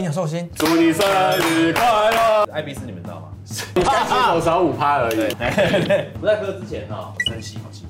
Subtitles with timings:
[0.00, 1.06] 金奖寿星，祝你生
[1.40, 2.48] 日快乐。
[2.54, 3.28] 艾比斯你们知道吗？
[3.84, 5.16] 刚洗手少五趴而已。
[6.18, 7.84] 不在喝之前哈，深吸一口气。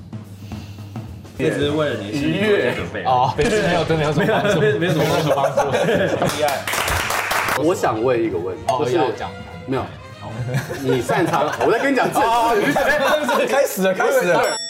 [1.39, 2.41] 这是为了你的心情
[2.75, 6.59] 准备哦，没有，真 的没有什么帮助，没有什么帮助，很厉害。
[7.63, 9.31] 我想问一个问题，就是讲
[9.65, 9.83] 没有，
[10.81, 12.21] 你擅长，我在跟你讲正
[13.39, 14.60] 事，开始了，开始了。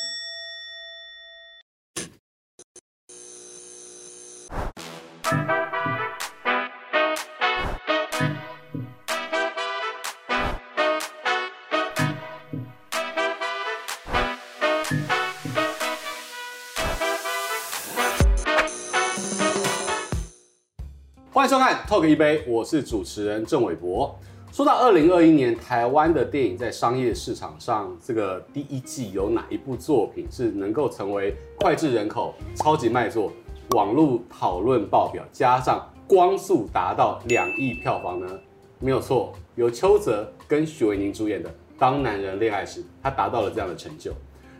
[21.91, 24.17] Talk 一杯》，我是主持人郑伟博。
[24.49, 33.33] 说到二零二一年台湾的电影在商业市场上，这个第一季有哪一部作品是能够成为脍炙人口、超级卖座、
[33.71, 38.39] 网络讨论爆表，加上光速达到两亿票房呢？
[38.79, 44.13] 没有错，由邱泽跟许玮宁主演的《当男人恋爱时》，他达到了这样的成就。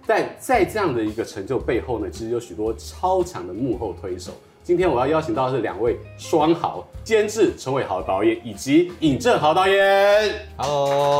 [0.05, 4.33] 但在这样的一个成就背后呢，其实有许多超强的幕后推手。
[4.64, 10.36] 今天我要邀请到的是两位双豪，监制陈伟豪导演以及尹正豪导演。
[10.56, 11.20] Hello，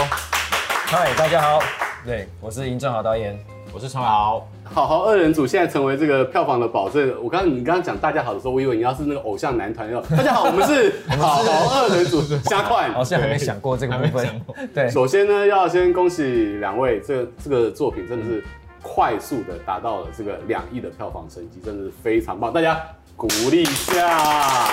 [0.86, 1.60] 嗨，大家好。
[2.06, 3.36] 对，我是尹正豪导演，
[3.74, 4.48] 我是陈伟豪。
[4.64, 7.16] 好好二人组现在成为这个票房的保证。
[7.20, 12.94] 我刚刚你刚刚讲大家好的时候，我以为你要是那个偶像男团要大家好，我们是 好好二人组， 瞎款。
[12.94, 14.42] 好像还没想过这个部分。
[14.72, 18.44] 对，首先呢，要先恭喜两位，这个这个作品真的是
[18.84, 22.80] 快速的达到了这个两亿的票房成绩，真的是非常棒，大家。
[23.22, 24.66] 鼓励一下，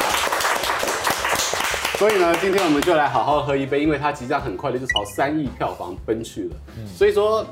[1.98, 6.56] 所以呢，今天我们就来好好喝一杯，因为它即将很快的就朝三亿票房奔去了。
[6.96, 7.44] 所以说，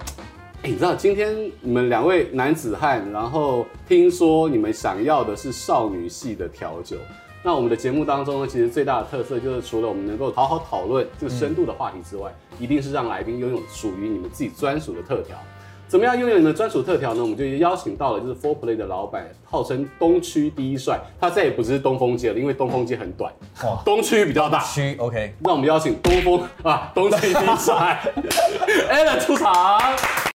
[0.62, 6.96] 哎，你知道今天你们两位男子汉，然后听说你们想要的是少女系的调酒，
[7.42, 15.36] 那我们的节目当中呢，其实最大的特色就是除了我们能够好好讨论这个深度的话题之外，一定是让来宾拥有属于你们自己专属的特调。
[15.88, 17.22] 怎么样拥有你的专属特调呢？
[17.22, 23.32] 我们就邀请到了就是 Four Play 的老板，号称东区第一帅，他再也不是东风街了，因为东风街很短，
[23.62, 24.58] 哦，东区比较大。
[24.64, 28.00] 区 OK，那我们邀请东风啊，东区第一帅，
[28.90, 30.35] Alan 出场。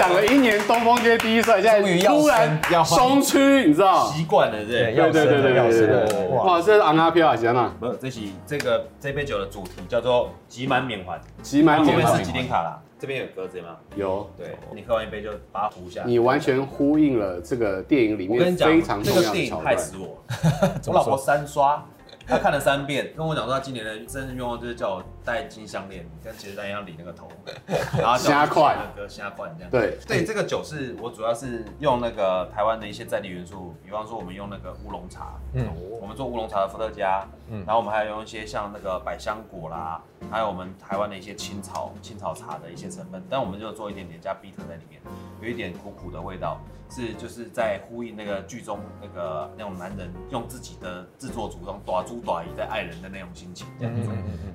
[0.00, 4.06] 讲了一年东风街第一帅，现在突然要松区，你知道？
[4.06, 6.28] 习惯了，对对对对对对对。
[6.28, 7.74] 哇，这是昂阿飘啊，行啊。
[7.78, 11.20] 不是，这是这个这杯酒的主题叫做集满缅怀。
[11.42, 11.84] 集满。
[11.84, 13.76] 这边是集点卡啦，这边有格子吗？
[13.94, 14.26] 有。
[14.38, 16.00] 对，你喝完一杯就把它糊下。
[16.06, 19.66] 你完全呼应了这个电影里面非常重要的桥段。
[19.66, 20.16] 害死我！
[20.88, 21.84] 我老婆三刷。
[22.26, 27.28] 她看了三遍，跟我讲说她今年的生日愿望就是叫我戴金项链，跟其实他一样理那个头，
[27.98, 29.70] 然后加快那个加快这样。
[29.70, 29.98] 对。
[30.06, 35.66] 对，这个酒是我主要是用那个台湾的一些在地元素，比方说我们用那个乌龙茶，嗯，
[36.00, 45.00] 我们做乌龙茶的伏特加，嗯，然后我们还有用一些像那个百香果啦，还有我们台湾的一些青草青草茶的一些成分，但我们就做一点点加比特在里面，
[45.40, 46.58] 有一点苦苦的味道。
[46.92, 54.08] 是，就是在呼应那个剧中那个那种男人用自己的自作主张短租短移在爱人的那种心情这样子。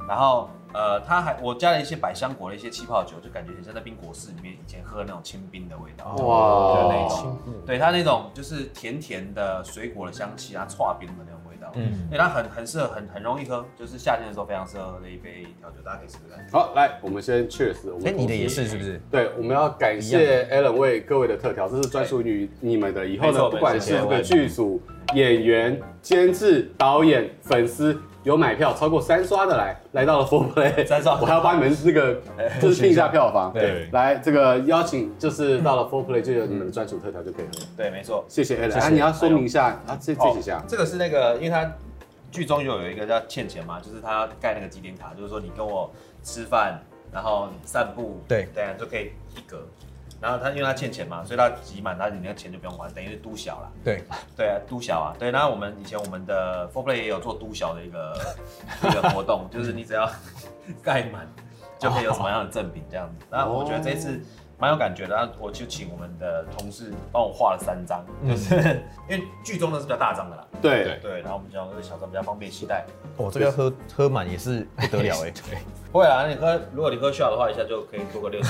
[0.05, 6.13] 然后呃，它还我加了一些百香果的一些气泡酒，就感觉很像在冰果室里面以前喝的那种清冰的味道。
[6.17, 11.71] 哇，就那种，对它那种就是甜甜的水果的香气啊，剉冰的那种味道。
[11.75, 16.45] 嗯，对，它很很适合，很很容易喝，就是夏天的时候非常适合喝的一杯调酒，大家可以试试看。
[16.51, 17.77] 好，来，我们先 cheers。
[18.05, 19.01] 哎，你的也是是不是？
[19.09, 23.05] 对，我们要感谢 Alan 为各位的特调，这是专属于你们的。
[23.07, 24.81] 以后呢，不管是这个剧组、
[25.13, 32.19] 演员、监制、导演、粉丝，有买票超过三刷的来，来到了 Four Play，三刷，我还要帮你们那个
[32.59, 33.53] 就是定一下票房。
[33.53, 37.63] 对，来这个邀请就是到了 Four Play 就有你们的专属特调就可以喝。
[37.77, 38.25] 对，没错。
[38.27, 38.81] 谢谢 Alan。
[38.81, 40.59] 啊，你要说明一下啊，这这几项。
[40.67, 41.71] 这个是那个，因为他
[42.31, 45.91] 剧中有有一个叫欠钱嘛，就是他盖那个集点卡，就是说你跟我
[46.23, 46.81] 吃饭，
[47.13, 49.61] 然后散步，对对，就可以一格。
[50.25, 53.71] 然后他因为他欠钱嘛，所以他集满，他你那个钱就不用还，等于是督小了。
[53.83, 54.03] 对
[54.35, 55.29] 对啊，都小啊，对。
[55.29, 58.17] 然后我们以前我们的 Four Play 也有做都小的一个
[58.83, 60.09] 一个活动，就是你只要
[60.81, 61.31] 盖满
[61.77, 63.25] 就可以有什么样的赠品这样子。
[63.29, 64.19] 那我觉得这一次。
[64.57, 68.55] 蛮有感觉的，然后我就请我们的同事帮我画了三张，就是
[69.09, 70.47] 因为剧中的是比较大张的啦。
[70.61, 72.85] 对对，然后我们讲这个小张比较方便携带。
[73.17, 75.31] 哦，这个喝喝满也是不得了哎。
[75.51, 75.57] 对，
[75.95, 78.41] 会啊你喝如果你喝需要的话一下就可以做个六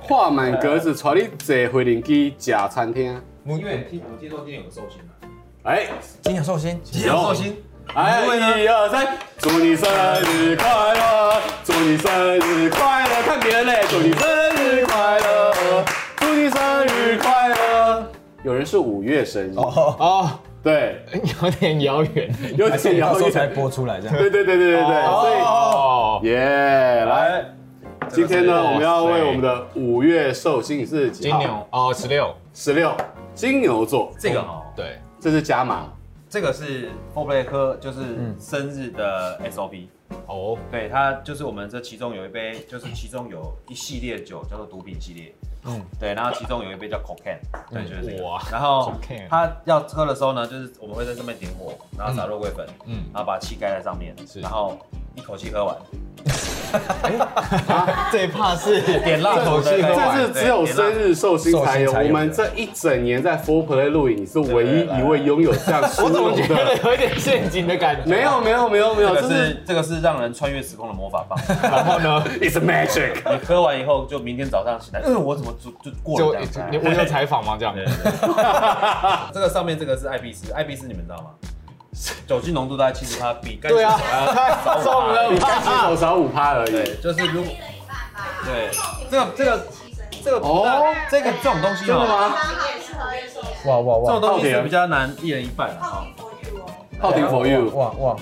[0.00, 3.22] 化 满格子朝你坐回人机夹餐厅。
[3.46, 5.14] 五月听我记得今天有个寿星啊。
[5.62, 5.86] 哎。
[6.20, 6.80] 今天寿星？
[6.82, 7.56] 今天寿星？
[7.94, 8.26] 哎
[8.60, 9.88] 一二三祝你生
[10.22, 15.84] 日快乐祝你生日快乐看别人嘞祝你生日快乐
[16.18, 18.10] 祝你生日快乐。
[18.42, 20.40] 有人是五月生日哦。
[20.64, 21.04] 对，
[21.42, 23.30] 有点遥远，有点遥远。
[23.30, 24.16] 才播出来这样。
[24.16, 27.44] 对对对对对对，所以哦，耶，来，
[28.08, 31.24] 今天呢，我们要为我们的五月寿星，是几？
[31.24, 32.96] 金牛哦，十六，十六，
[33.34, 35.92] 金牛座，这个哦，对，这是加码。
[36.30, 38.00] 这个是喝，就是
[38.40, 39.86] 生日的 SOP。
[40.26, 45.32] 哦，对，它就是我们这其中有一杯，就是其中有一系列酒叫做毒品系列。
[45.66, 47.38] 嗯，对，然后其中有一杯叫 Cocaine，
[47.70, 48.24] 对，就是这个。
[48.24, 48.92] 哇，然后
[49.28, 54.78] 他要喝的时候呢，就是我们会在上面点火，然后撒肉桂粉，嗯，然后把气盖在上面，是，然后
[55.14, 55.76] 一口气喝完。
[57.68, 61.92] 啊，这一趴是点蜡烛，这是只有生日寿星才有。
[61.92, 68.10] 我们这一整年在 Four Play 录影，你是唯一一位拥有这样殊荣的，有一点陷阱的感觉。
[68.10, 71.38] 没有没有没有没有，这是这个是让人穿越时空的魔法棒。
[71.62, 73.12] 然后呢，It's magic。
[73.30, 76.68] 你喝完以后，就明天早上起来，嗯，我怎么就就过了这样？
[76.70, 77.56] 你我有采访吗？
[77.58, 77.74] 这样。
[79.32, 81.30] 这个上面这个是艾必斯，艾必斯你们知道吗？
[82.26, 86.70] 酒精浓度大概七十趴，比干对啊，太重了，比干洗手少五趴而已。
[86.70, 87.52] 对，就是如果
[88.44, 88.70] 对
[89.10, 89.66] 这个这个
[90.24, 92.34] 这个哦，这个这种东西真的吗？
[93.66, 94.06] 哇哇哇！
[94.06, 96.04] 这种东西是比较难，一人一半啊。
[97.00, 98.16] 浩廷 for you，哇哇，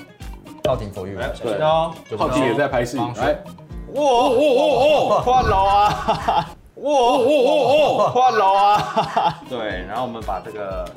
[0.64, 3.38] 浩廷 for you，对哦，浩廷也在拍戏，来，
[3.94, 10.88] 哇哇哇哇，换楼 啊，哇哇哇哇，换楼啊，对，然后我们把这个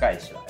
[0.00, 0.40] 盖起来。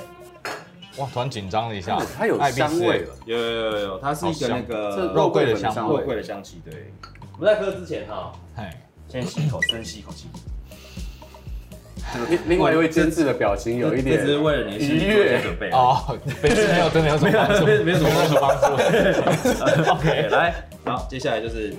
[0.97, 6.61] 哇，突然紧张了一下，它有香味了，有有有有，它是一个那个肉桂的香味，肉桂的香气。
[6.65, 6.91] 对，
[7.39, 8.33] 我们在喝之前哈，
[9.09, 10.29] 先吸一口，深吸一口气。
[12.31, 17.67] 另另外一位监制的表情有一点，这是为了你的心理准备哦，没没有，真的有什么帮助？
[17.67, 19.91] 没没什么任何帮助。
[19.93, 20.55] OK，来，
[20.87, 21.77] 好，接下来就是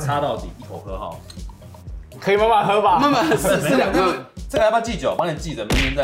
[0.00, 1.16] 插到底，一口喝哈，
[2.20, 4.24] 可以慢慢喝吧，慢慢试试两个。
[4.50, 5.14] 这个要不要记酒？
[5.14, 6.02] 帮你记着，明天再。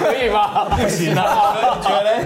[0.00, 0.64] 可以吗？
[0.68, 1.54] 不行啊！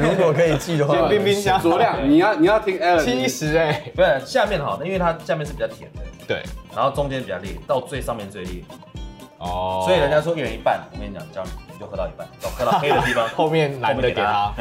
[0.01, 2.09] 如果可以记的话，冰冰箱酌量。
[2.09, 6.01] 你要你要听 Alan 七十哎，不是下面好，因为它下面是比较甜的。
[6.27, 6.43] 对，
[6.75, 8.65] 然后中间比较烈，到最上面最烈。
[9.39, 9.83] 哦。
[9.87, 12.27] 所以人家说一人一半，我跟你讲，叫你你就喝到一半，
[12.59, 14.53] 喝到黑的地方， 后面蓝的给他。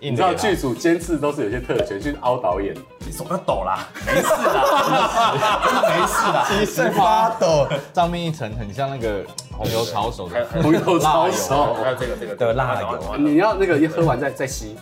[0.00, 2.74] 你知道剧组监制都是有些特权，去凹导演。
[3.04, 6.46] 你手要抖啦， 没事啦，真的没事啦。
[6.48, 13.16] 其实发抖，上面一层很像那个红油抄手的红油抄手，还有这个这个的辣油。
[13.18, 14.76] 你要那个一喝完再再吸。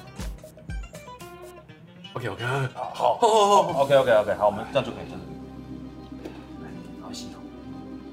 [2.12, 5.20] OK OK，好，OK OK OK，好，我们这样就可以，这样。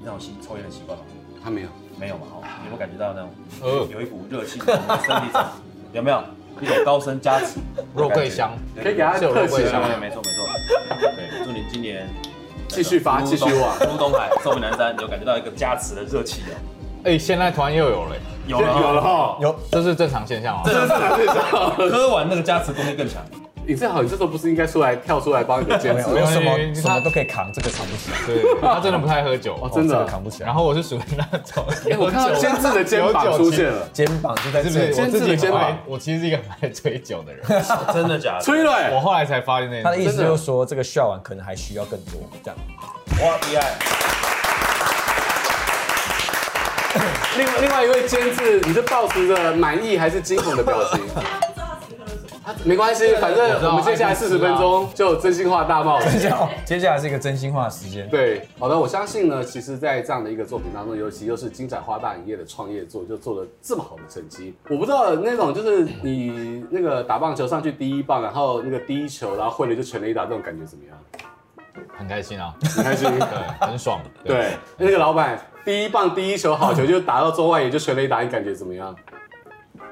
[0.08, 1.04] 你让我吸抽烟的习惯吗？
[1.44, 1.68] 他没有，
[2.00, 2.22] 没有嘛？
[2.32, 4.74] 哦，你有没有感觉到那种，呃，有一股热气从
[5.04, 5.52] 身体上，
[5.92, 6.22] 有没有？
[6.62, 7.60] 一种高深加持，
[7.94, 8.50] 肉桂香，
[8.82, 9.82] 可以给他特写香。
[10.00, 10.48] 没错没错，
[11.14, 12.08] 对，祝你今年
[12.68, 16.56] 继续发，继续往，出东海，寿比南山，有感觉到一个加持的热气哦。
[17.04, 18.16] 哎，现在突然又有了，
[18.46, 23.22] 有了有了哈，有，这是正常现象啊，这是正常现象， 喝完那个加持功力更强。
[23.68, 26.02] 你最好，你这时候不是应该出来跳出来帮你的监制？
[26.08, 28.16] 为什么什么都可以扛，这个扛不起来？
[28.26, 30.46] 对，他真的不太喝酒，真的扛不起来。
[30.46, 31.62] 然后我是属于那种，
[32.00, 34.94] 我看到监制的肩膀出现了，肩膀就在这里。
[34.94, 37.44] 监制的肩膀，我其实是一个很爱吹酒的人，
[37.92, 38.40] 真的假的？
[38.46, 42.58] 吹了，我后来才发现那他的意思就是说，这个笑完可能还需要更多这样。
[43.20, 43.74] 哇，厉害！
[47.36, 51.00] 另外另外一位监制，你是抱持着满意还是惊恐的表情？
[52.64, 56.32] 没关系，反正我们接下来四十分钟就真心话大冒险。
[56.64, 58.08] 接下来是一个真心话时间。
[58.08, 64.54] 对，好的，我相信呢，其实，在这样的一个作品当中，尤其又是金盏花大影业的创业作，就做了这么好的成绩。
[64.68, 70.98] 我不知道那种就是你那个打棒球上去第一棒，然后那个第一球，然后挥了就全垒打，这种感觉怎么样？
[71.96, 73.26] 很开心啊，很开心，对，
[73.66, 74.00] 很爽。
[74.24, 78.94] 对，那个老板第一棒第一球好球就打到中外野就全垒打，你感觉怎么样？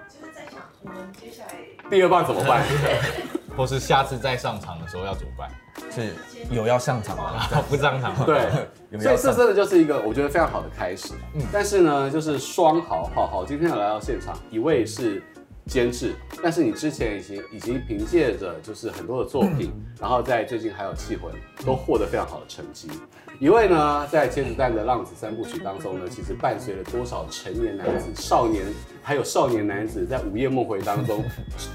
[0.08, 1.65] 就是在想我们接下来。
[1.90, 2.64] 第二棒怎么办？
[3.56, 5.50] 或是下次再上场的时候要怎么办？
[5.90, 6.12] 是
[6.50, 7.46] 有要上场吗？
[7.70, 8.24] 不上场吗？
[8.26, 11.14] 对，所以这真的就是一个我觉得非常好的开始。
[11.34, 15.22] 嗯，但是呢，就是双豪，好好，今天要来到现场，一位是
[15.66, 21.32] 监制，但是你之前已经已经凭借着就是很多的作品，然后在最近还有气魂，
[21.64, 22.90] 都获得非常好的成绩。
[23.38, 28.64] 一位呢，在茄子蛋的浪子三部曲当中呢，其实伴随了多少成年男子、少年，
[29.02, 31.22] 还有少年男子在午夜梦回当中，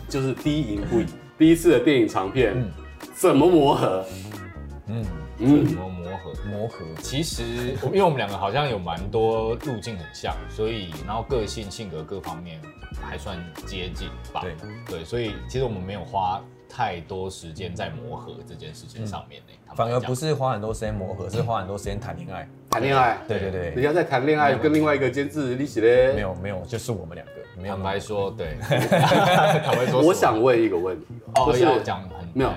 [0.10, 1.06] 就是低吟不已。
[1.38, 2.56] 第一次的电影长片，
[3.14, 4.04] 怎么磨合？
[4.88, 5.06] 嗯
[5.38, 6.34] 嗯，怎么磨合？
[6.50, 6.84] 磨合。
[7.00, 7.44] 其实，
[7.86, 12.60] 因为我们两个好像有蛮多路径很像，所以然后个性、性格各方面
[13.00, 13.38] 还算
[13.68, 14.42] 接近吧。
[14.42, 14.56] 对
[14.88, 16.42] 对，所以其实我们没有花。
[16.72, 22.48] 太多时间在磨合这件事情上面呢，反而不是花很多时间磨合，是花很多时间谈恋爱。
[22.70, 27.34] 谈恋爱，对对对，人家在谈恋爱，跟另外一个监制一起嘞，没有没有，就是我们两个。
[27.62, 30.14] 没有坦白说，对， 坦白说，我。
[30.14, 32.52] 想问一个问题，哦，要讲很没有，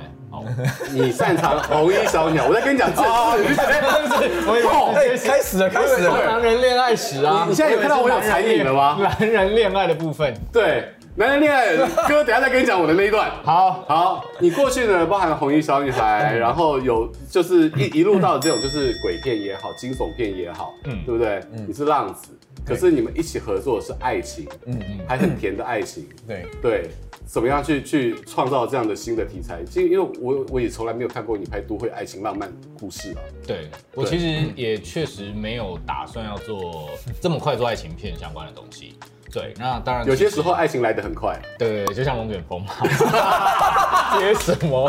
[0.93, 4.93] 你擅长红衣小鸟，我在跟你讲 这事，哦，
[5.25, 8.97] 开始了，开始了，男人恋爱史啊，你现在有看到我有残影了吗？
[9.19, 10.89] 男人恋爱的部分，对。
[11.17, 11.77] 男人恋爱
[12.09, 13.31] 哥，等下再跟你讲我的那一段。
[13.45, 21.41] 好好，你过去呢，包含了红衣小女孩，然后有就是一一路到这种就是鬼片也好，惊悚片也好，嗯，对不对？
[21.53, 26.91] 嗯，你是浪子，可是你们一起合作的是爱情，嗯嗯，还很甜的爱情，对对，
[27.25, 29.63] 怎么样去去创造这样的新的题材？
[29.71, 33.23] 其实因为我我也从来没有看过你拍都会爱情浪漫故事啊。
[33.47, 36.91] 对，我其实也确实没有打算要做
[37.21, 38.97] 这么快做爱情片相关的东西。
[39.35, 42.69] 对，那当然有些时候爱情来得很快，对，就像龙卷风嘛，
[44.19, 44.89] 接什么？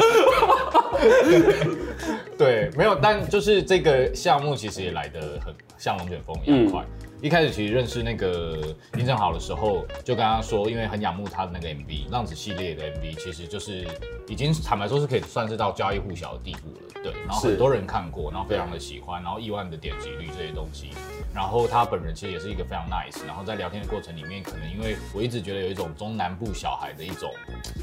[2.38, 6.82] 对，没有，但就是这个项目其实也来得很像龙卷风一样快。
[6.84, 8.56] 嗯一开始其实认识那个
[8.94, 13.88] 林正豪的时候，就跟他说，因为很仰慕他的那个 MV 浪子系列的 MV，其实就是
[14.28, 17.02] 已经坦白说是可以算是到家喻户晓的地步了。
[17.02, 20.92] 对，然后很多人看过，然后非常的喜欢，然后亿万的点击率这些东西。
[21.34, 27.32] 然后他本人其实也是一个非常 nice，然后在聊天的过程里面，可能因为我一直觉得有一种中南部小孩的一种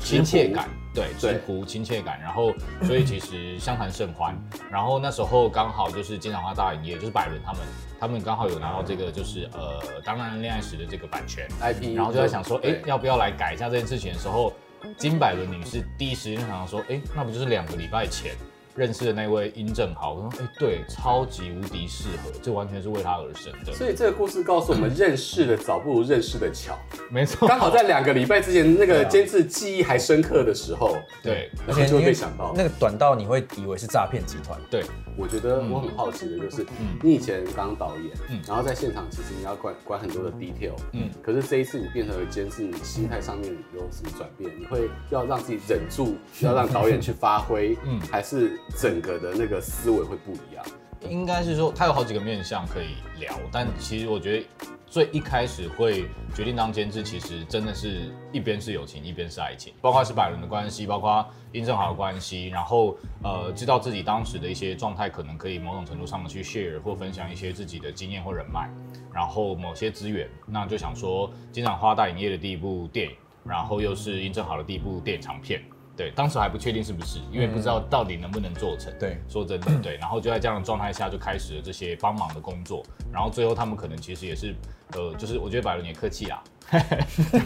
[0.04, 2.52] 亲切感，对，直朴亲切感，然后
[2.84, 4.37] 所以其实相谈甚欢。
[4.70, 7.61] 然后那时候刚好就是金盏花大影业，就是百伦他们。
[8.02, 14.52] 他们刚好有拿到这个，就是呃，当然恋爱时的这个版权 IP，然后就在想说，哎，要不要来改一下这件事情的时候，
[14.96, 18.34] 金百伦女士第一时间就想说，哎，那不就是两个礼拜前。
[18.74, 26.78] 认识的那位殷正豪，我说：“哎，对，超级无敌适合，这完全是为他而生的。”所以这个故事告诉我们，认识的早不如认识的巧。
[27.10, 34.58] 没错，刚好在两个礼拜之前，那个监制记忆还深刻的时候，对，而且就会被想到那个短到你会以为是诈骗集团。
[34.70, 34.82] 对，
[35.16, 36.66] 我觉得我很好奇的就是，
[37.02, 44.50] 你以前当导演，然后在现场其实你要管管很多的 detail，嗯，可是这一次你变成了监制，你心态上面有什么转变？
[44.58, 48.58] 你会要让自己忍住，要让导演去发挥，嗯，还是？
[48.76, 50.64] 整个的那个思维会不一样，
[51.09, 54.47] 应该是说他有好几个面向可以聊，但其实我觉得
[54.87, 68.71] 最一开始会决定当监制，其实真的是一边是友情，一边是爱情，包括是百伦的关系，包括印证好的关系，然后呃知道自己当时的一些状态，可能可以某种程度上的去 share 或分享一些自己的经验或人脉，
[69.12, 75.62] 然后某些资源，那就想说经常花大影业的第一部电影，然后又是印证好的第一部电影长片。
[75.96, 78.92] 对，当时还不确定是不是，因为不知道到底能不能做成。
[78.99, 82.82] 对，说真的，对，然后就在这样的状态下，就开始了这些帮忙的工作。
[83.12, 84.54] 然后最后他们可能其实也是，
[84.94, 86.42] 呃，就是我觉得百伦也客气啦，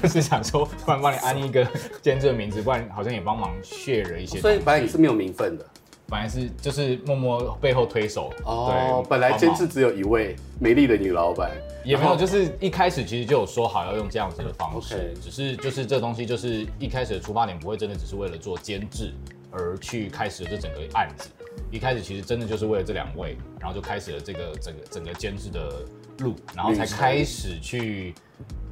[0.02, 1.66] 就 是想说，突然帮你安一个
[2.00, 4.38] 兼职的名字，不然好像也帮忙 share 了一些。
[4.38, 5.66] 所以百伦是没有名分的。
[6.08, 11.50] 本来是就是默默背后推手哦，对本来监制只有一位美丽的女老板，
[11.84, 19.12] 也没有，就是一开始其实就有说好要用这样子的方式.只是就是这东西就是一开始的出发点不会真的只是为了做监制
[19.50, 21.28] 而去开始了这整个案子，
[21.70, 25.84] 一开始其实真的就是为了这两位，然后就开始了这个整个整个监制的
[26.18, 28.14] 路，然后才开始去。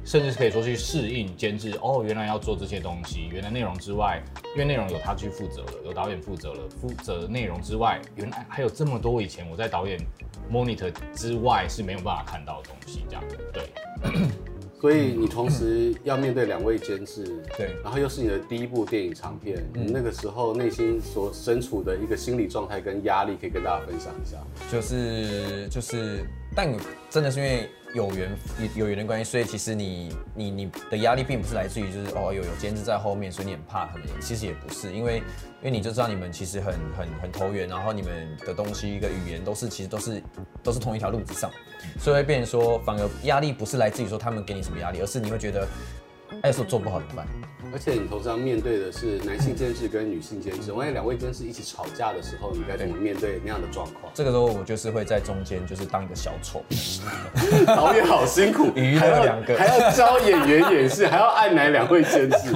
[0.07, 4.21] 甚至是可以说去适应监制哦，原来要做这些东西，原来内容之外，
[4.53, 9.99] 因为内容有他去负责了，有导演负责了，负责内容之外，原来还有这么多以前我在导演
[10.47, 13.63] monitor 之外是没有办法看到的东西，这样对。
[14.79, 24.37] 所以你同时要面对两位监制，对，然后又是你的第一部电影长片，你那个时候内心所身处的一个心理状态跟压力，可以跟大家分享一下。
[24.71, 26.23] 就是就是，
[26.55, 26.73] 但
[27.09, 27.69] 真的是因为。
[27.93, 34.05] 有缘有有缘的关系，所以其实你你你的压力并不是来自于就是哦有有兼职在后面，所以你很怕他们。
[34.19, 40.21] 其实也不是，因为因为你就知道你们其实很很很投缘，然后你们的东西一个语言都是其实都是
[40.61, 41.49] 都是同一条路子上，
[41.97, 45.65] 所以会变成说反而压力不是来自于说他们给你什么压力，而是你会觉得。
[46.41, 47.27] 哎，说做不好怎么办？
[47.73, 54.11] 而且你同时要面对的是男性监制跟女性监制，万一两位监制一起吵架的时候，你该怎么面对那样的状况？
[54.13, 56.63] 这个时候我就是会在中间，就是当一个小丑。
[57.65, 62.53] 导演好辛苦， 娱乐两个，还要教演员演戏，还要按哪两位监制？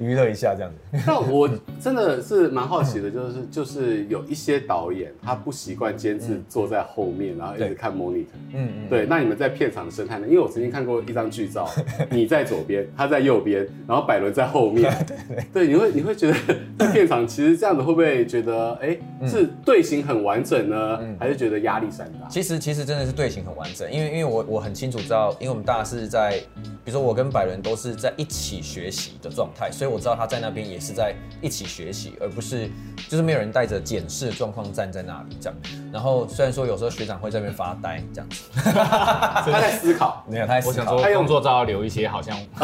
[0.00, 1.48] 娱乐一下这样子，那我
[1.80, 8.26] 真的是蛮好奇的，就是就是有一些导演他不习惯监制坐在后面，然后一直看 monitor。
[8.54, 8.88] 嗯嗯。
[8.88, 10.26] 对，那你们在片场的生态呢？
[10.28, 11.68] 因为我曾经看过一张剧照，
[12.10, 14.90] 你在左边，他在右边，然后百伦在后面。
[15.28, 15.44] 对对。
[15.52, 16.36] 对，你会你会觉得
[16.78, 21.00] 在片场其实这样子会不会觉得哎是队形很完整呢？
[21.18, 22.28] 还是觉得压力山大？
[22.28, 26.38] 其实其实真的是队形很完整，因为因为我我很清楚知道，因为我们大家是在，
[26.84, 29.87] 比如说我跟百伦都是在一起学习的状态，所以。
[29.88, 32.68] 我知道他在那边也是在一起学习，而不是
[33.08, 35.58] 就是没有人带着检视的状况站在那里这样。
[35.92, 40.24] 然后虽然说有时候学长会在那边发呆这样子， 他在思考。
[40.28, 40.94] 没有，他在思考。
[40.94, 42.36] 我想说，工作照要留一些，好像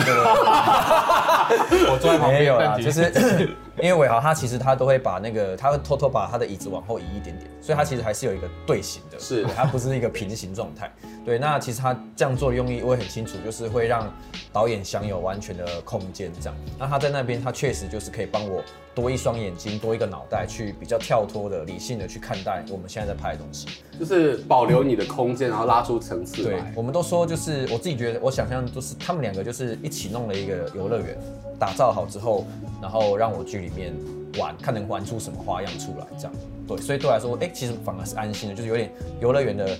[1.91, 3.51] 我坐在旁边没有啦，就是。
[3.83, 10.89] 因为伟豪他其实他都会把那个，他会偷偷把他的椅子往后移一点点，所以他其实还是有一个队形的，是，他不是一个平行状态。
[11.25, 14.09] 对，那其实他这样做的用意我也很清楚，就是会让
[14.53, 16.57] 导演享有完全的空间这样。
[16.79, 18.63] 那他在那边，他确实就是可以帮我
[18.95, 23.67] 多一双眼睛，多一个脑袋，去比较跳脱的、理性的去看待我们现在在拍的东西，
[23.99, 26.43] 就是保留你的空间，然后拉出层次。
[26.43, 31.19] 对，我们都说就是我自己觉得，我想象就是他们两个就是一起弄了一个游乐园，
[31.59, 32.47] 打造好之后，
[32.81, 33.93] 然后让我去里面
[34.39, 36.33] 玩，看能玩出什么花样出来这样。
[36.67, 39.77] 对，所以对我来说，哎、欸，其实反而是安心的，就是有点游乐园的。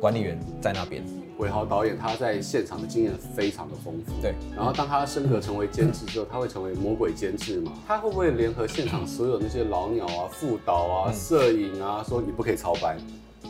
[0.00, 1.02] 管理员在那边，
[1.38, 4.12] 伟豪导演他在现场的经验非常的丰富。
[4.20, 7.72] 对，然后当他升格成为监制之后，他会成为魔鬼监制嘛？
[7.86, 12.96] 他会不会联合现场所有那些老鸟啊、副导啊、摄影啊，说你不可以超班？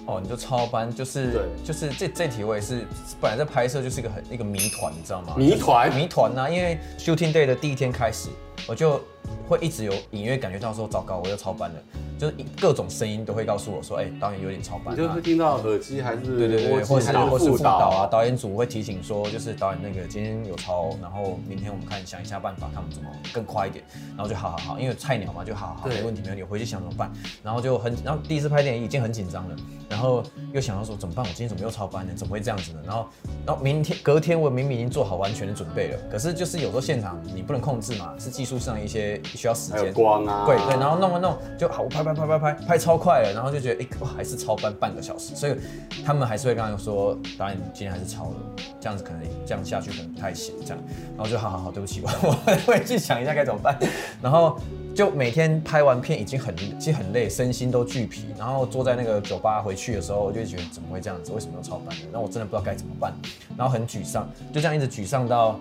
[0.07, 2.87] 哦，你就超班，就是对，就是这这题我也是
[3.21, 5.35] 本来在拍摄就是一个很一个谜团，你知道吗？
[5.37, 6.49] 谜团，谜团呐！
[6.49, 8.29] 因为 shooting day 的第一天开始，
[8.67, 9.01] 我就
[9.49, 11.77] 会一直有隐约感觉到说，糟糕，我又超班了。
[12.19, 14.91] 就是各种声音都会告诉我说，哎、欸，导演有点超班、啊。
[14.91, 23.85] 你就是听到耳机还是对对对，或是或是副导啊，啊，导演组会提醒说，就是导演那个今天有超，然后明天我们看想一下办法，看我们怎么更快一点。
[24.17, 27.09] 然后就好好好，因为菜鸟嘛，就好好好，没问题没问题，回去想怎么办。
[27.41, 29.57] 然后就很，然后第一次拍电影已经很紧张了，
[29.89, 30.21] 然后
[30.53, 31.25] 又想到说怎么办？
[31.25, 32.13] 我今天怎么又超班呢？
[32.17, 32.81] 怎么会这样子呢？
[32.85, 33.07] 然后，
[33.47, 39.93] 然后明天隔天我明明已经做好完全的准备了，可是就是有时候现场你不能控制嘛，是技术上一些需要时间。
[39.93, 40.45] 光啊。
[40.47, 45.57] 对对，然后弄一弄就好，我拍拍拍拍拍拍超快了，然后就觉得哎，哇，还是超班半个小时，所以
[46.05, 48.37] 他们还是会刚刚说，导演今天还是超了，
[48.81, 50.79] 这样子可能这样下去可能不太行，这样，
[51.17, 53.79] 然后就好好好，对不起，我我会去想一下该怎么办，
[54.23, 54.59] 然后
[54.95, 62.05] 就每天拍完片已经很 其实很累，身心都俱疲，然后坐在那个酒吧回去的时候，我就觉得怎么会这样子，为什么要超班呢？
[62.13, 63.13] 然后我真的不知道该怎么办，
[63.57, 65.59] 然后很沮丧，就这样一直沮丧到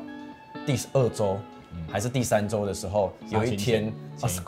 [0.65, 1.37] 第二周。
[1.91, 3.91] 还是第三周的时候，有一天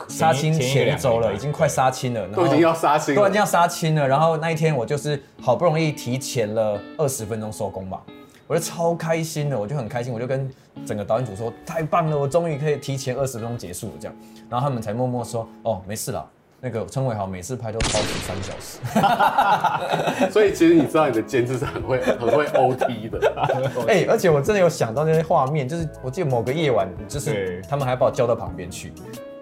[0.08, 4.06] 杀青前一周了，已经快杀青了，都已经要杀青，都已经要杀青了。
[4.06, 8.02] 然后那一天我就是好不容易提前了二十分钟收工吧，
[8.46, 10.50] 我就超开心的，我就很开心，我就跟
[10.86, 14.14] 整个导演组说太棒了，我终于可以提前二十分钟结束了这样。
[14.48, 16.28] 然后他们才默默说哦，没事了。
[16.62, 23.18] 那个称伟豪每次拍都超时三小时， 所以其实你知道你的监制是很会很会 OT 的，
[23.88, 28.92] 哎、欸，而且我真的有想到那些画面，就是我记得某个夜晚，就是他们还把我叫到旁边去，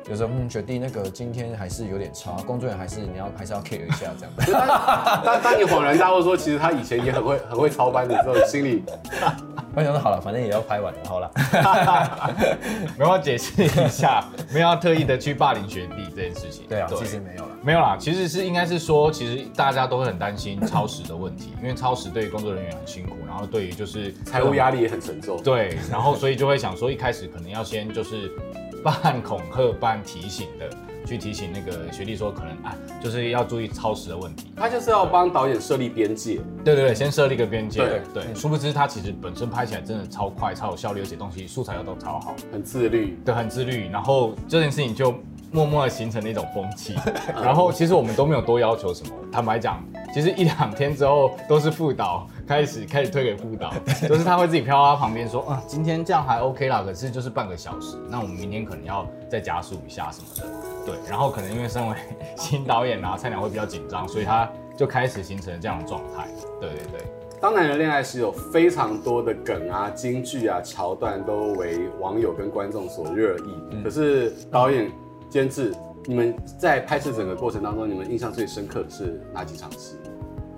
[0.08, 4.32] 有时候嗯，学弟那个今天还是有点差，工作人员还是你要还是要 care 一下这样。
[5.24, 8.84] 当当你恍然大悟说，其实他以前也很会很会操班的时候，心里。
[9.74, 11.30] 我想说好了，反正也要拍完了，好了。
[12.98, 16.64] 没有要解释一下，没有要特意的去霸凌学弟这件事情。
[16.68, 17.96] 对啊，对其实没有了，没有啦。
[17.98, 25.40] 其实是应该是说，其实大家都会很担心超时的问题，因为超时对于工作人员很辛苦，然后对于就是财务压力也很沉重。
[25.42, 28.32] 对，然后所以就会想说，一开始可能要先就是
[28.82, 30.68] 半恐吓半提醒的。
[31.06, 34.52] 去提醒那个学弟说，可能啊，就是要注意超时的问题。
[34.54, 36.38] 他就是要帮导演设立边界。
[36.62, 37.80] 对对对，先设立一个边界。
[37.80, 43.18] 对对，殊不知他其实本身拍起来真的超快、超有效率，而且东西素材又都超好，很自律。
[43.24, 43.88] 对，很自律。
[43.88, 45.14] 然后这件事情就
[45.50, 46.94] 默默的形成了一种风气。
[47.42, 52.28] 然后其实我们都没有多要求什么，坦白讲，其实一两天之后都是副导。
[52.48, 53.72] 开始开始推给副导，
[54.08, 60.46] 就是他会自己飘到他旁边说，啊，今天这样还 OK 啦，可是就是半个小时，那我们明天可能要再加速一下什么的，
[60.86, 61.94] 对，然后可能因为身为
[62.36, 66.26] 新导演啊，菜鸟会比较紧张，所以他就开始形成了这样的状态，
[66.58, 67.06] 对对对。
[67.40, 74.90] 当男人恋爱时有非常多的梗啊、金句啊、桥段都为网友跟观众所热议，嗯、可是导演
[75.30, 75.72] 监制，
[76.06, 79.96] 你们在拍摄整个过程当中，你们印象最深刻的是哪几场戏？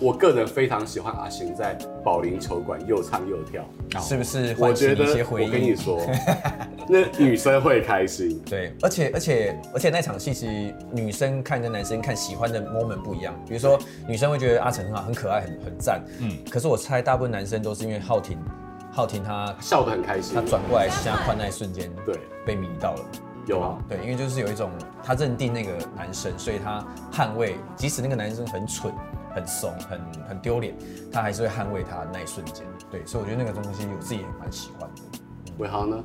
[0.00, 3.62] 我个人非常喜欢阿信在保龄球馆又唱又跳，
[4.00, 4.56] 是不是？
[4.58, 6.00] 我觉得我跟你说，
[6.88, 8.40] 那女生会开心。
[8.46, 13.34] 对，而且而且而且那场戏其实女生看跟男生看喜欢的 moment 不一样。
[13.46, 16.02] 比如说女生会觉得阿成很好，很可爱，很很赞。
[16.20, 16.30] 嗯。
[16.50, 18.38] 可是我猜大部分男生都是因为浩廷，
[18.90, 23.04] 浩廷他笑得很开心，他转过来瞎宽那一瞬间，对，被迷到了。
[23.46, 23.76] 有啊。
[23.86, 24.70] 对，因为就是有一种
[25.04, 26.82] 他认定那个男生，所以他
[27.12, 28.90] 捍卫，即使那个男生很蠢。
[29.34, 30.74] 很怂，很很丢脸，
[31.10, 32.66] 他还是会捍卫他的那一瞬间。
[32.90, 35.02] 对，所以我觉得那个东西我自己也蛮喜欢的。
[35.58, 36.02] 伟豪呢？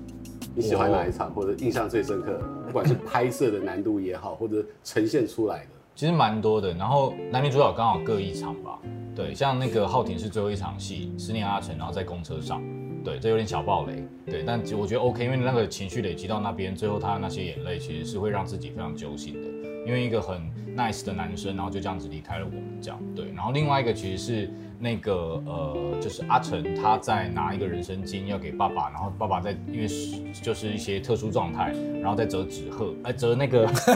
[0.53, 2.39] 你喜欢哪一场，或者印象最深刻？
[2.65, 6.73] 不管是拍摄的难度也好，或者呈现出来的，其实蛮多的。
[6.73, 8.79] 然后男女主角刚好各一场吧。
[9.13, 12.61] 对，像那个浩廷是最后一场戏，十年阿成，然后在公车上。
[13.03, 14.07] 对，这有点小暴雷。
[14.25, 19.74] 对，但我觉得 OK，因为那个情绪累积到那边，最后他那些眼泪其实是会让自己非常揪心的。
[19.85, 20.41] 因为一个很
[20.75, 23.31] nice 的男生，然后就这样子离开了我们，这样对。
[23.35, 33.91] 然后另外一个其实是那个呃，就是阿成他在拿一个人参精要给爸爸，然后爸爸在因为是就是一些特殊状态，然后再折纸鹤，哎折那个纸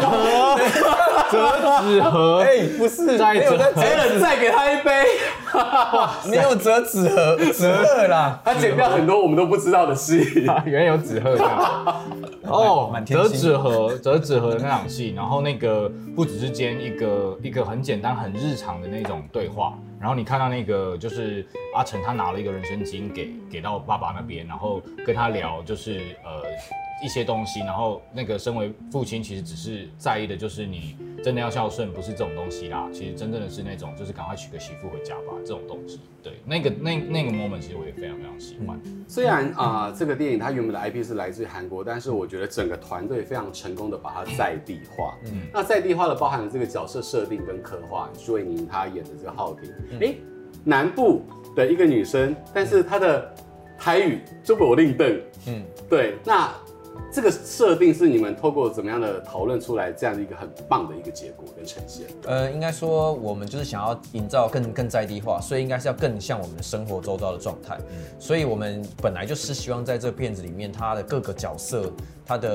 [0.00, 0.58] 盒，
[1.30, 5.04] 折纸盒，哎，不是，再折，哎，再给他一杯，
[6.28, 10.18] 没有折纸盒，纸鹤啦，他剪掉很多我们都不知道的戏，
[10.66, 12.02] 原来有纸鹤这样。
[12.44, 26.42] 哦，折纸盒，折纸盒的那场戏，然后那个父子之间一个一个很简单、很日常的那种对话，然后你看到那个就是阿成他拿了一个人参精给给到爸爸那边，然后跟他聊就是呃。
[27.02, 32.88] 一些东西，然后那个身为父亲，其实只是在意的就是你真的要孝顺，不是这种东西啦。
[32.92, 36.00] 其实真正的是那种，就是赶快娶个媳妇回家吧，这种东西。
[36.22, 38.80] 对，那个那那个 moment，其实我也非常非常喜欢。
[39.08, 45.16] 虽然啊、呃，这个电影它原本的 IP 是来自于韩国，但是我觉得整个团队非常成功的把它在地化。
[45.26, 51.22] 嗯，那在地化的包含了这个角色设定跟刻画，朱伟宁他演的这个浩庭，哎、嗯，南部
[51.56, 53.34] 的一个女生，但是她的
[53.78, 55.20] 台语就不我令邓。
[55.46, 56.50] 嗯，对，那。
[57.12, 62.06] 这个设定是你们透过怎么样的讨论出来这样的一个很棒的一个结果跟呈现？
[62.24, 67.76] 呃，应该说我们就是想要营造更更在地化，所以应该是要更像我们生活周遭的状态。
[67.90, 71.90] 嗯，所以我们本来就是希望在这个片子里面，它的各个角色，
[72.24, 72.48] 它的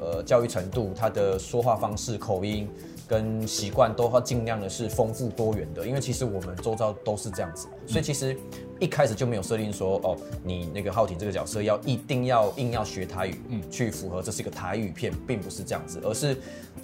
[0.00, 2.68] 呃教育程度，它的说话方式、口音。
[3.06, 8.36] 跟习惯都要尽量的是丰富多元的，因为其实我们周遭都是这样子，所以其实
[8.80, 16.36] 一开始就没有设定说哦，你那个浩庭这个角色要一定要硬要学台语，嗯，去符合这是一个台语片，并不是这样子，而是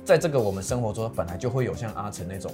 [0.04, 2.52] 在这个我们生活中本来就会有像阿成那种。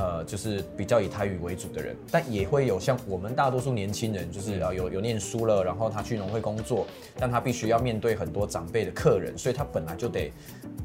[0.00, 6.86] 呃，就是比较以台语为主的人，但也会有像我们大多数年轻人，就是啊有有念书了，然后他去农会工作，
[7.18, 10.32] 但他必须要面对很多长辈的客人，所以他本来就得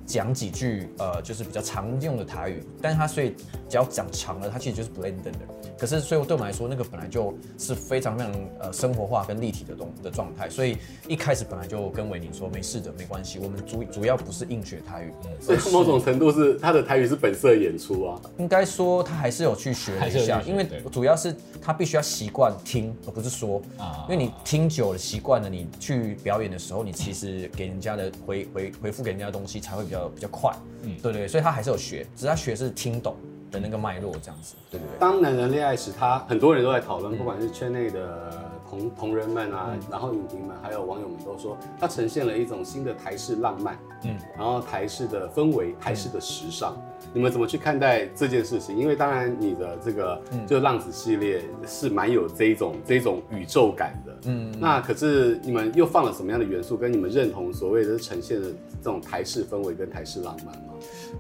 [0.06, 3.34] 讲几句呃，就是比较常用的台语，但是他所以
[3.70, 5.32] 只要讲长了，他其实就是 blend 的。
[5.78, 18.96] 可是所以对我们来说，那个本来就是非常非常呃生活化跟立体的东的状态，所以一开始本来就跟维宁说没事的，没关系，我们主主要不是硬学台语，嗯，所以某种程度是他的台语是本色演出啊，应该说。
[19.06, 23.62] 他还是有去学了一下，因为主要是他必须要习惯听，而不是说。
[23.78, 30.52] 啊，因为你听久了习惯了，你去表演的时候，你其实给人家的回回回复给人家的东西才会比较比较快。
[30.84, 33.16] 嗯，对对，所以他还是有学，只是他学是听懂
[33.56, 34.56] 的那个脉络这样子。
[34.70, 35.00] 对不对。
[35.00, 38.32] 当男人恋爱时，他很多人都在讨论，不管是圈内的
[38.70, 43.78] 同同人们啊，然后影评们，还有网友们都说，他呈现了一种新的台式浪漫。
[44.04, 46.76] 嗯，然后台式的氛围，台式的时尚。
[47.16, 48.78] 你们怎么去看待这件事情？
[48.78, 56.76] 因为当然你的这个就浪子系列是蛮有这一种这一种宇宙感的，嗯，那可是你们又放了什么样的元素？
[56.76, 60.74] 跟你们认同所谓的呈现的这种台式氛围跟台式浪漫吗？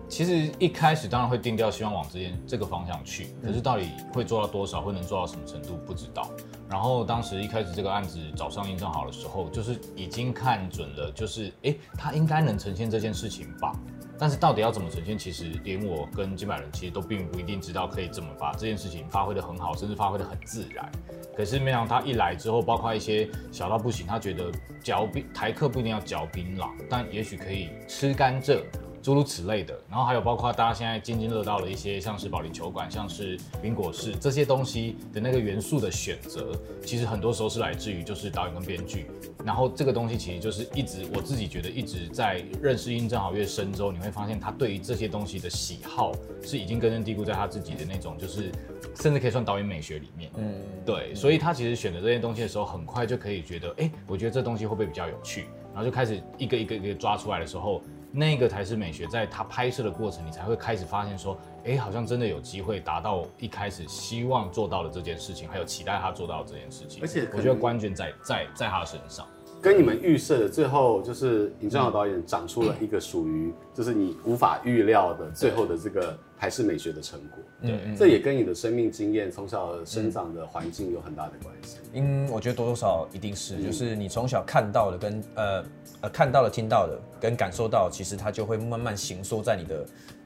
[0.10, 6.30] 其实一开始当然会定调，希望往这件这个方向去，可是到底会做到多少，会能做到什么程度，不知道。
[6.70, 13.72] 然后当时一开始这个案子找上印证好的时候，就是已经看准了，就是哎，他应该能呈现这件事情吧。
[14.18, 20.90] 但是到底要怎么呈现，其实连我跟金百人其实都并不一定知道可以怎么把这件事情发挥的很好，甚至发挥的很自然。
[21.36, 24.52] 可是没想到他一来之后，包括一些小到不行，他觉得
[24.82, 28.62] 嚼槟台客不一定要嚼槟榔，但也许可以吃甘蔗。
[29.06, 39.06] 诸如此类的，然后还有包括大家现在津津乐道的一些，像是保龄球馆，像是冰果室这些东西的那个元素的选择，其实很多时候是来自于就是导演跟编剧。
[39.46, 48.52] 然后这个东西其实就是一直我自己觉得一直在认识殷正豪越深之后，你会发现他对于这些东西的喜好是已经根深蒂固在他自己的那种，就是
[48.96, 50.32] 甚至可以算导演美学里面。
[50.36, 55.46] 嗯，对，所以他其实选择这些东西的时候，很快就可以觉得，哎，我觉得这东西会不会比较有趣？
[55.76, 57.84] 然后就开始一个一个一个抓出来的时候。
[58.18, 67.02] 那个才是美学，在他拍摄的过程，你才会开始发现说，哎，好像真的有机会达到一开始希望做到的这件事情，还有期待他做到的这件事情。
[67.02, 69.28] 而且我觉得关键在在在他身上。
[69.62, 77.40] 跟你们预设的最后，就是尹正豪导演长出了一个属于，就是你无法预料的最后的这个台式美学的成果。
[77.62, 81.78] 对，这也跟你的生命经验、从小生长的环境有很大的关系。
[81.94, 85.64] 嗯，我觉得多多少少一定是，就是你从小看到的跟呃
[86.02, 89.86] 呃看到的、听到的跟感受到，其实它就会慢慢形缩在你的。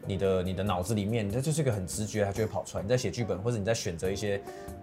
[0.09, 2.83] 你的你的脑子里面，它就是一个很直觉，它就会跑出来。
[2.83, 4.41] 你在写剧本或者你在选择一些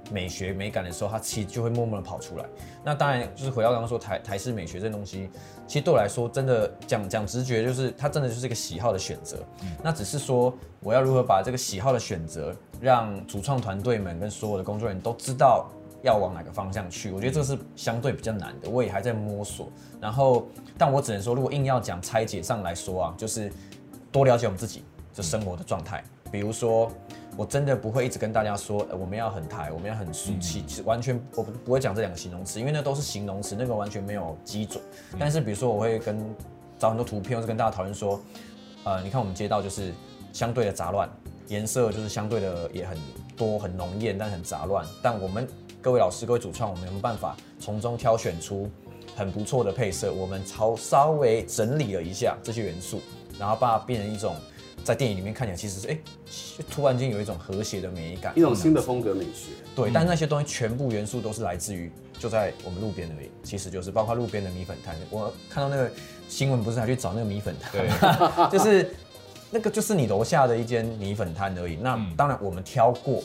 [0.09, 2.45] 美学美感的时候，它其实就会默默的跑出来。
[2.85, 5.29] 那当然就是回到刚刚说台台式美学这东西，
[5.67, 9.39] 其实对我来说，真的讲讲直觉，就是它真的就是一个喜好的选择。
[9.63, 9.69] 嗯。
[9.83, 15.69] 那只是说我要如何把这个喜好的选择，让主创团队们跟所有的工作人员都知道。
[16.03, 17.11] 要往哪个方向去。
[17.11, 19.69] 我觉得这是相对比较难的，我也还在摸索。
[20.01, 20.47] 然后，
[20.79, 23.51] 但我只能说，如果硬要讲拆解上来说啊，就是
[24.13, 24.85] 多了解我们自己
[25.17, 26.05] 的生活的状态。
[26.31, 26.91] 比如说，
[27.37, 34.83] 我真的不会一直跟大家说，呃、我们要很台，我们要很俗气，其实完全我不不会讲这两个形容词，因为那都是形容词，那个完全没有基准。
[35.19, 36.19] 但是比如说，我会跟
[36.79, 38.21] 找很多图片，或是跟大家讨论说，
[38.85, 39.95] 呃，你看我们街道就是
[40.33, 41.09] 相对的杂乱，
[41.47, 42.99] 颜色就是相对的也很
[43.37, 44.85] 多很浓艳，但很杂乱。
[45.01, 45.47] 但我们
[45.81, 48.69] 各位老师、各位主创，我们有没有办法从中挑选出
[49.15, 50.13] 很不错的配色？
[50.13, 53.01] 我们稍稍微整理了一下这些元素，
[53.39, 54.35] 然后把它变成一种。
[54.87, 55.99] 在电影里面看起来，其实是哎，
[56.71, 59.51] 突然间有一种和谐的美感，一种新的风格美学。
[59.75, 63.29] 对，但那些东西全部元素都是来自于就在我们路边而已。
[63.43, 64.95] 其实就是包括路边的米粉摊。
[65.11, 65.91] 我看到那个
[66.29, 67.73] 新闻，不是还去找那个米粉摊？
[67.73, 67.91] 对，
[68.57, 68.95] 就是
[69.51, 71.75] 那个就是你楼下的一间米粉摊而已。
[71.75, 73.21] 那当然我们挑过，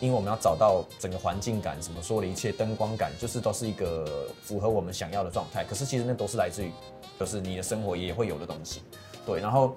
[0.00, 5.62] 因为我们要找到整个环境感，什么说的一切灯光感，就是都是一个符合我们想要的状态。
[5.62, 6.70] 可是其实那都是来自于，
[7.20, 8.80] 就是你的生活也会有的东西。
[9.26, 9.74] 对，然后。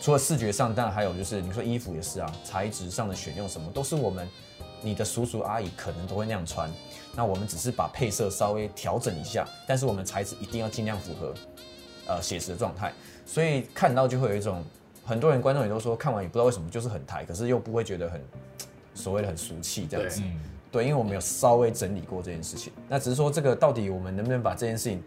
[0.00, 4.28] 除了视觉上，当然还有就是你说衣服也是啊，材质上的选用什么都是我们，
[4.80, 6.70] 你的叔叔阿姨可能都会那样穿，
[7.16, 11.34] 那我们只是把配色稍微调整一下，但是我们材质一定要尽量符合，
[12.06, 12.92] 呃写实的状态，
[13.26, 14.64] 所以看到就会有一种，
[15.04, 18.22] 很多人观众也都说看完也不知道为什么就是很台，可是又不会觉得很
[18.94, 20.30] 所谓的很俗气这样子，对，
[20.70, 25.02] 对，因为我们有稍微整理过这件事情，那只是说这个到底我们能不能把这件事情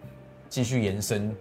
[0.49, 1.33] 继续延伸。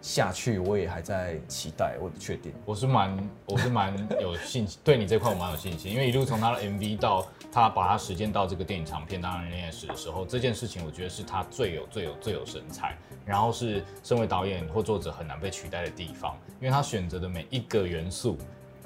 [0.00, 2.52] 下去我也还在期待，我不确定。
[2.64, 18.38] 我是蛮，我是蛮有信心，对你这块我蛮有信心，因为一路从他的 MV 到他把他实践到这个电影长片《当然恋爱时》的时候，这件事情我觉得是他最有、最有、最有神采，然后是身为导演或作者很难被取代的地方，因为他选择的每一个元素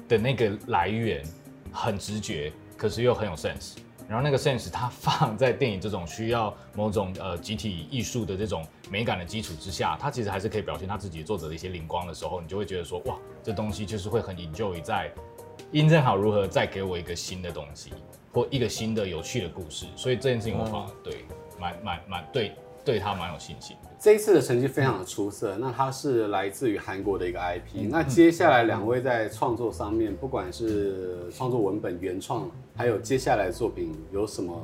[0.09, 1.23] 的那个来源
[1.71, 3.75] 很直觉，可是又很有 sense。
[4.07, 15.11] 然后那个 sense 它 放在电影这种需要某种呃集体艺术的这种美感的基础之下，它其实还是可以表现他自己作者的一些灵光的时候，你就会觉得说哇，这东西就是会很 enjoy 在
[15.71, 17.91] 印证好如何再给我一个新的东西
[18.31, 21.25] 或一个新的有趣的故事，所以这件事情我反而对
[21.59, 22.53] 蛮蛮蛮对
[22.85, 23.75] 对他蛮有信心。
[23.99, 27.89] 这一次的成绩非常的出色，那他是来自于韩国的一个 IP。
[27.89, 34.61] 那接下来两位在创作上面，不管是创作文本原创，还有接下来的作品，有什么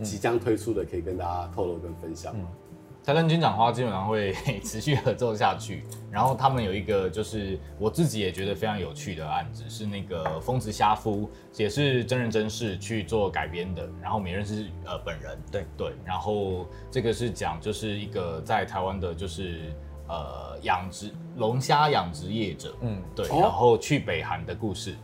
[0.00, 2.46] 即将推出的，可以跟大家透露跟分享吗？
[3.04, 4.32] 他跟军长花基本上会
[4.64, 19.70] 持续合作下去，然后他们有一个就是我自己也觉得非常有趣的案子，是那个疯子虾夫，也是真人真事去做改编的，然后我们也认识呃本人，对对，然后这个是讲就是一个在台湾的，就是
[20.08, 24.94] 呃养殖龙虾养殖业者，嗯对，然后去北韩的故事，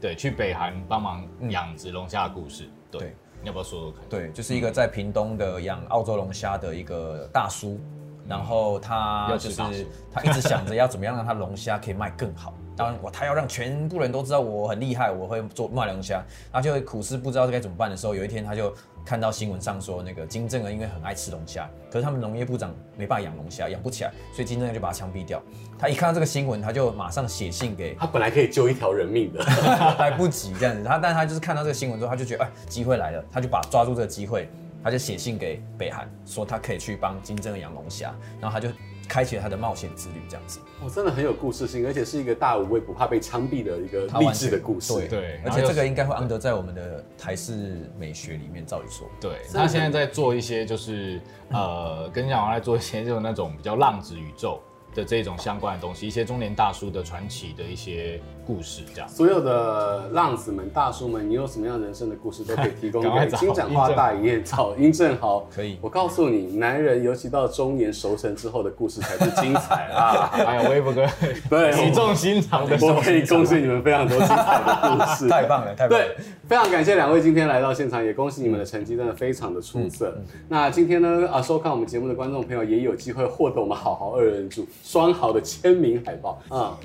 [0.00, 3.00] 对，去北韩帮忙养殖龙虾的故事，对。
[3.00, 4.00] 对你要不要说说看？
[4.08, 7.80] 对，就是一个在屏东的养澳洲龙虾的一个大叔，
[8.24, 12.54] 嗯、然后他就是他一直想着要怎么样让他龙虾可以卖更好。
[12.80, 18.74] 当然，我他要让全部人都知道我很厉害，我会做卖龙虾，他就会苦思不知道该怎么办的时候，有一天他就。
[19.02, 25.42] 看到新闻上说，那个金正恩因为很爱吃龙虾，可是他们农业部长没办法养龙虾，养不起来，所以金正恩就把他枪毙掉。
[25.78, 29.42] 他一看到这个新闻，他就马上写信给他，本来可以救一条人命的，
[29.98, 30.84] 来不及这样子。
[30.84, 34.50] 他，但他就是看到这个新闻之后，他就觉得哎，机会来了，他就把抓住这个机会，
[34.84, 38.70] 他就写信给北韩，说他可以去帮金正恩养龙虾，然后他就。
[39.10, 44.94] 开启了他的冒险之旅，这样子哦，真的很有故事性，而且是一个大无畏不怕被枪毙的一个励志的故事。
[44.94, 49.10] 对，对，而且这个应该会安得在我们的台式美学里面，照理说。
[49.20, 51.20] 对，他现在在做一些，就是
[51.50, 54.62] 呃，跟小王在做一些，就是那种比较浪子宇宙。
[54.94, 59.08] 的这种相关的东西，一些中年大叔的传奇的一些故事，这样。
[59.08, 65.46] 所有的浪子们、大叔们，你有什么样人生的故事都可以提供给 金盏花大营业找殷正豪。
[65.54, 70.30] 可以，我告诉你，男人尤其到中年熟成之后的故事才是精彩啊！
[70.34, 71.06] 哎呀，威博哥，
[71.48, 75.28] 对，语重心长的，我可以贡献你们非常多精彩的故事。
[75.28, 76.04] 太棒了，太棒了！
[76.06, 76.16] 对，
[76.48, 80.12] 非常感谢两位今天来到现场，也恭喜你们的成绩真的非常的出色。
[80.16, 85.40] 嗯嗯、那今天呢，啊，收看我们节目的观众朋友也有机会获得我们好好二人组双好的。
[85.40, 86.76] 签名海报啊！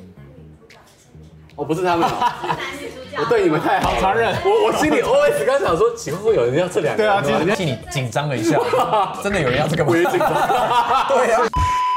[1.56, 2.06] 哦不是他们，
[3.18, 4.36] 我对你们太好了，残忍。
[4.44, 7.04] 我我心里 OS 刚想说，岂不会有人要这两个？
[7.04, 8.58] 对啊，替你紧张了一下，
[9.24, 9.90] 真的有人要这个吗？
[9.92, 10.30] 我也紧张。
[11.10, 11.42] 对啊。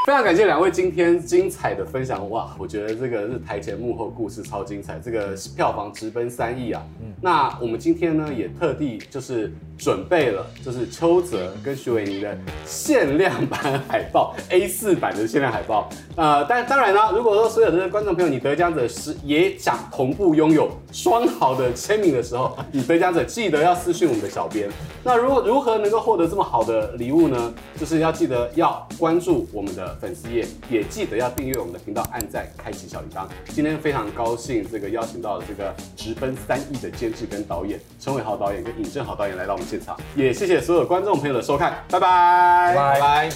[0.08, 2.56] 非常感谢两位今天精彩的分享哇！
[2.58, 6.82] 我觉得这个是台前幕后故事超精彩，这个票房直奔三亿啊！
[7.02, 15.90] 嗯，那我们今天呢也特地就是准备了，就是邱泽跟徐玮宁的限量版海报 A 四版的限量海报。
[16.16, 24.70] 呃，但当然呢，如果说所有的观众朋友你得奖者是也想同步拥有双好的签名的时候，你得奖者记得要私讯我们的小编。
[25.04, 27.52] 那如果如何能够获得这么好的礼物呢？
[27.78, 33.26] 就是要记得要关注我们的粉丝页，也记得要订阅我们的频道，按赞，开启小铃铛。
[33.46, 43.30] 今天非常高兴，这个邀请到了这个直奔三亿的监制跟导演陈伟豪导演跟尹正豪导演来到我们现场，也谢谢所有观众朋友的收看，拜拜，拜拜。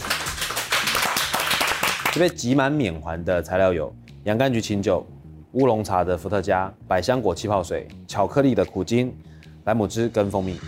[2.12, 3.92] 这杯集满免环的材料有
[4.24, 5.06] 洋甘菊清酒、
[5.52, 9.14] 乌龙茶的伏特加、百香果气泡水、巧克力的苦精、
[9.64, 10.58] 莱姆汁跟蜂蜜。